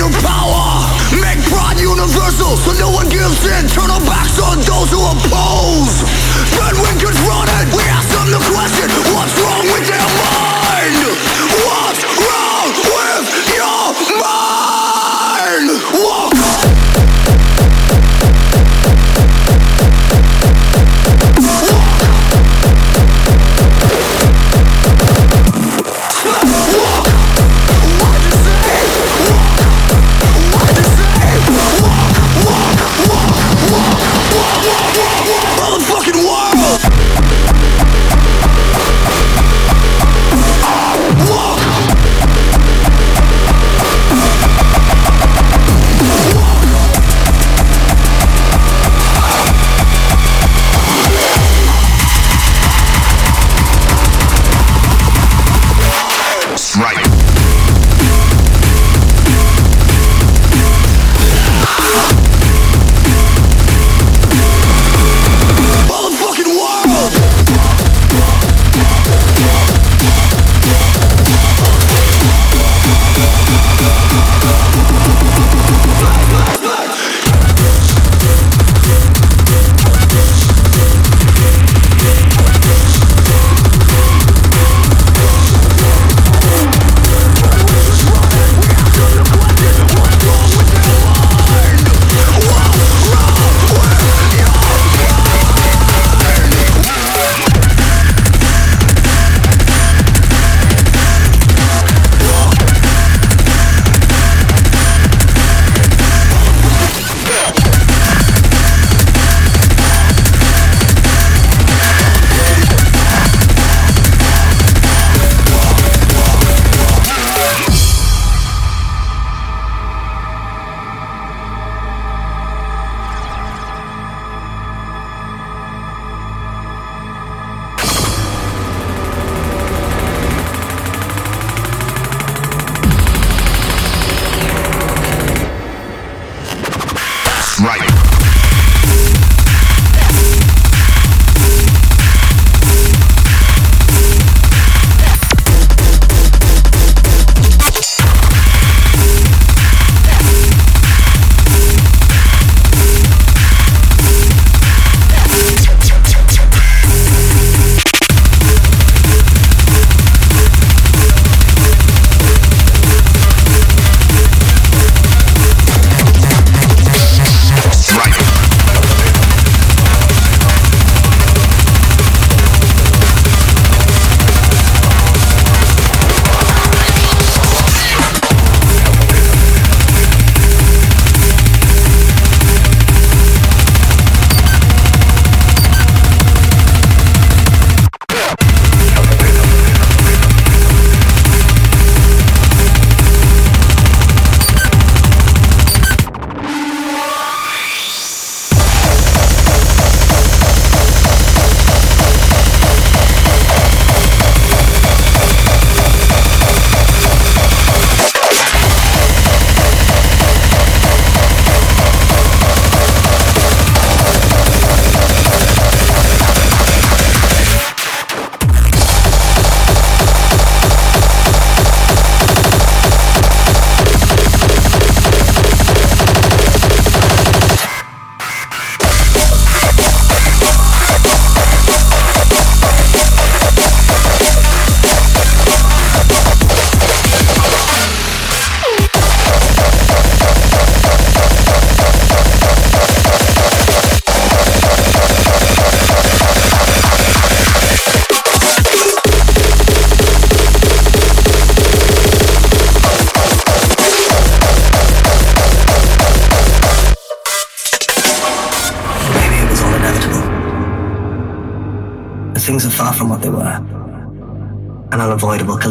[0.00, 0.86] of power.
[1.12, 3.68] Make pride universal so no one gives in.
[3.68, 6.06] Turn our backs on those who oppose.
[6.56, 10.51] Then when confronted, we ask them the question What's wrong with their mind?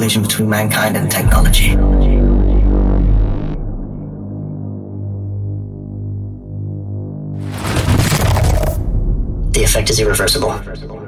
[0.02, 1.76] Collision between mankind and technology.
[9.52, 11.01] The effect is irreversible.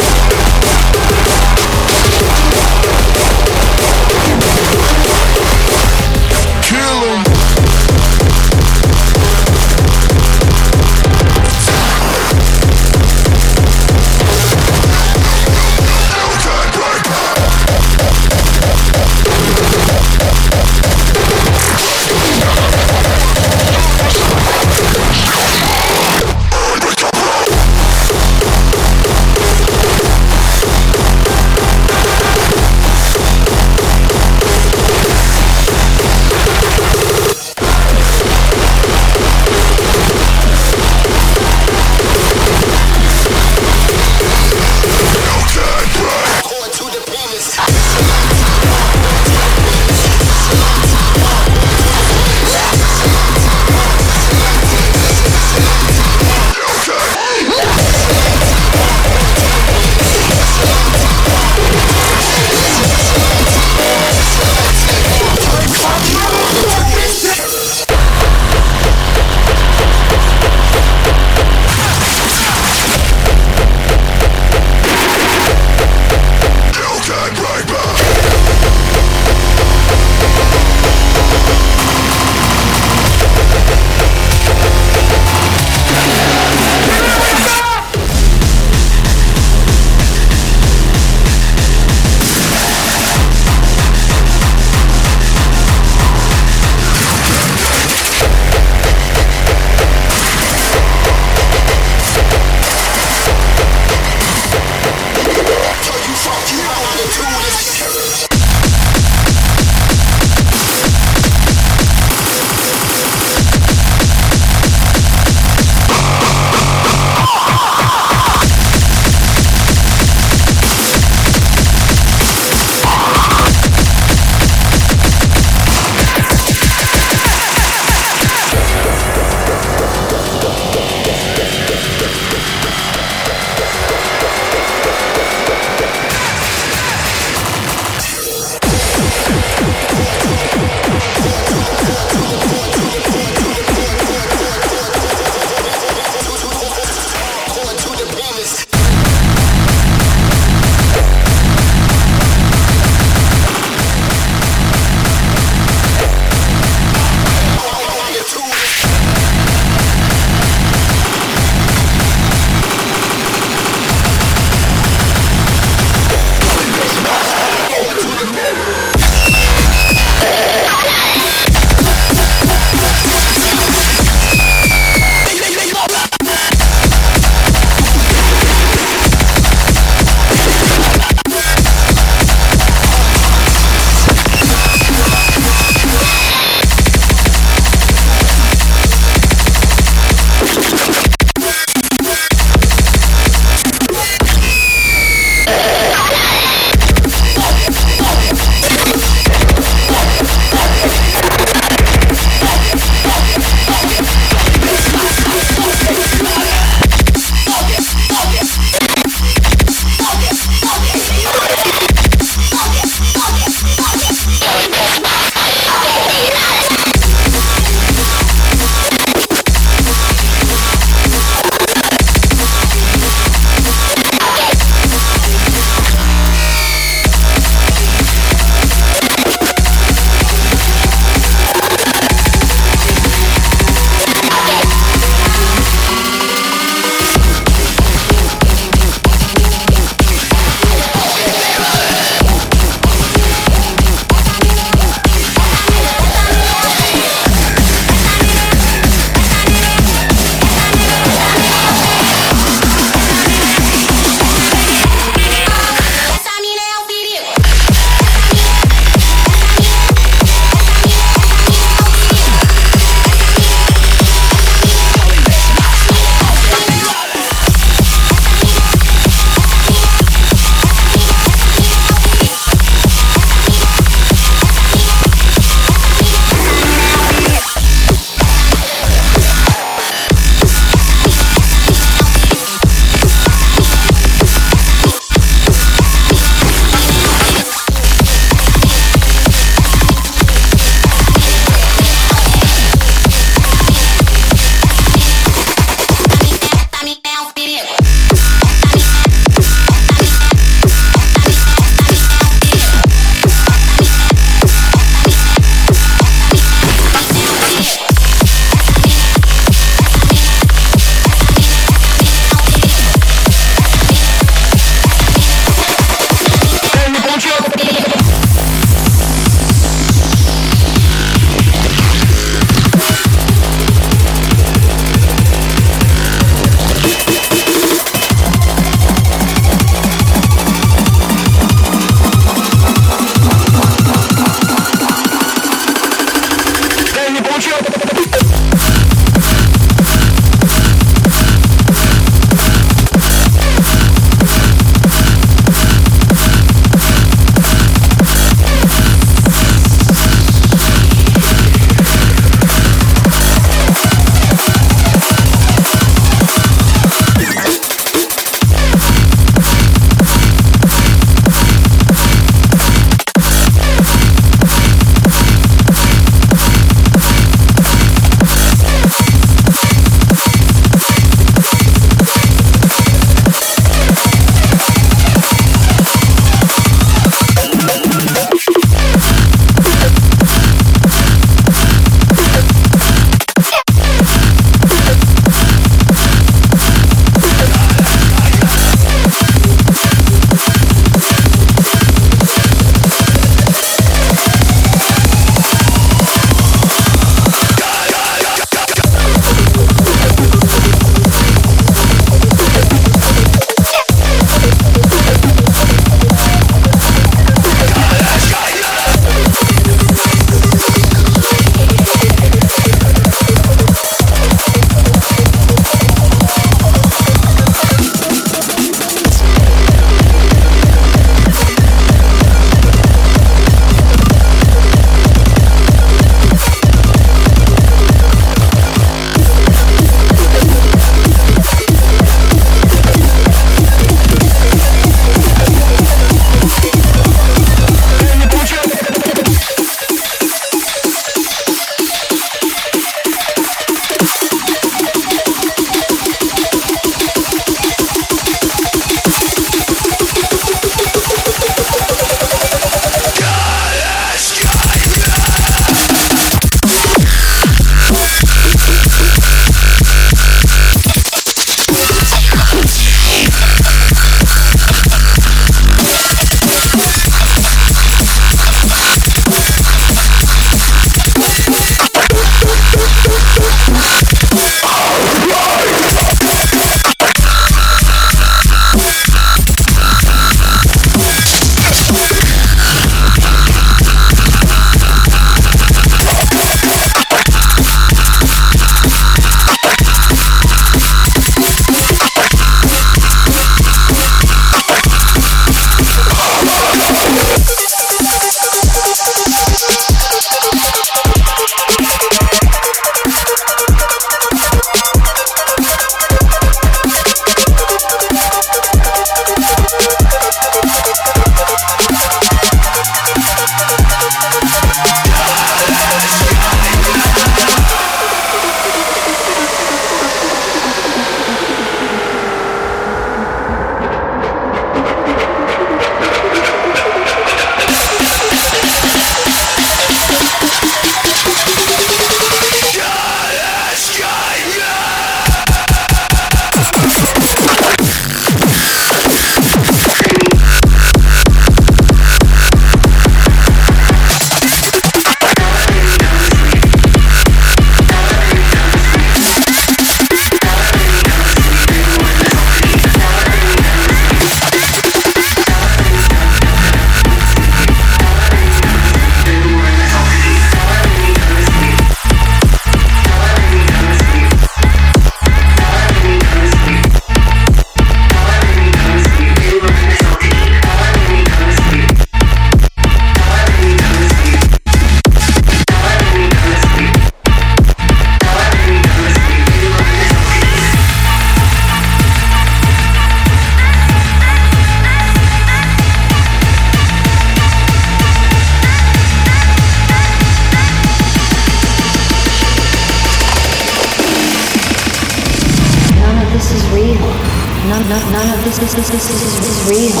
[598.88, 600.00] This is, this, this, this is real.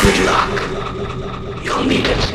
[0.00, 1.64] Good luck.
[1.64, 2.33] You'll need it.